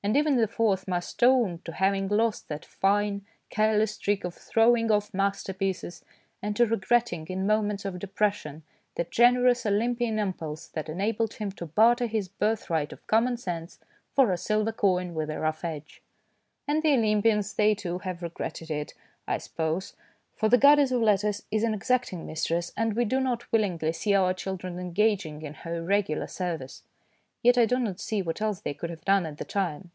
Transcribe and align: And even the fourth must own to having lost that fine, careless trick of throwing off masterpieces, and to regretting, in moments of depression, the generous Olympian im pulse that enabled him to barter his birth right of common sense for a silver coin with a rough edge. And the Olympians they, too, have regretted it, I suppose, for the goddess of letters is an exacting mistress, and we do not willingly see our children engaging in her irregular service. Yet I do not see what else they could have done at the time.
And 0.00 0.16
even 0.16 0.36
the 0.36 0.46
fourth 0.46 0.86
must 0.86 1.20
own 1.24 1.58
to 1.64 1.72
having 1.72 2.06
lost 2.08 2.46
that 2.48 2.64
fine, 2.64 3.26
careless 3.50 3.98
trick 3.98 4.22
of 4.22 4.32
throwing 4.32 4.92
off 4.92 5.12
masterpieces, 5.12 6.04
and 6.40 6.54
to 6.54 6.64
regretting, 6.66 7.26
in 7.26 7.48
moments 7.48 7.84
of 7.84 7.98
depression, 7.98 8.62
the 8.94 9.02
generous 9.02 9.66
Olympian 9.66 10.20
im 10.20 10.32
pulse 10.34 10.68
that 10.68 10.88
enabled 10.88 11.34
him 11.34 11.50
to 11.50 11.66
barter 11.66 12.06
his 12.06 12.28
birth 12.28 12.70
right 12.70 12.90
of 12.92 13.04
common 13.08 13.36
sense 13.36 13.80
for 14.14 14.30
a 14.30 14.36
silver 14.38 14.70
coin 14.70 15.14
with 15.14 15.30
a 15.30 15.40
rough 15.40 15.64
edge. 15.64 16.00
And 16.68 16.80
the 16.84 16.94
Olympians 16.94 17.52
they, 17.54 17.74
too, 17.74 17.98
have 17.98 18.22
regretted 18.22 18.70
it, 18.70 18.94
I 19.26 19.38
suppose, 19.38 19.94
for 20.36 20.48
the 20.48 20.56
goddess 20.58 20.92
of 20.92 21.02
letters 21.02 21.42
is 21.50 21.64
an 21.64 21.74
exacting 21.74 22.24
mistress, 22.24 22.72
and 22.76 22.94
we 22.94 23.04
do 23.04 23.18
not 23.18 23.50
willingly 23.50 23.92
see 23.92 24.14
our 24.14 24.32
children 24.32 24.78
engaging 24.78 25.42
in 25.42 25.54
her 25.54 25.74
irregular 25.74 26.28
service. 26.28 26.84
Yet 27.40 27.56
I 27.56 27.66
do 27.66 27.78
not 27.78 28.00
see 28.00 28.20
what 28.20 28.40
else 28.42 28.60
they 28.62 28.74
could 28.74 28.90
have 28.90 29.04
done 29.04 29.24
at 29.24 29.36
the 29.38 29.44
time. 29.44 29.92